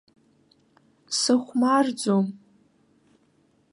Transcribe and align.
Сыхәмарӡом. 1.19 2.25